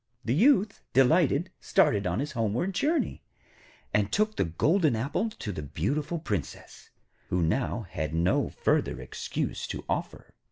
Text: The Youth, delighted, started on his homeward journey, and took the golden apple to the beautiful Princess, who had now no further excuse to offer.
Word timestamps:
The 0.25 0.33
Youth, 0.33 0.81
delighted, 0.93 1.51
started 1.59 2.07
on 2.07 2.21
his 2.21 2.31
homeward 2.31 2.73
journey, 2.73 3.21
and 3.93 4.11
took 4.11 4.35
the 4.35 4.45
golden 4.45 4.95
apple 4.95 5.29
to 5.29 5.51
the 5.51 5.61
beautiful 5.61 6.17
Princess, 6.17 6.89
who 7.29 7.37
had 7.47 8.11
now 8.11 8.33
no 8.33 8.49
further 8.49 8.99
excuse 8.99 9.67
to 9.67 9.85
offer. 9.87 10.33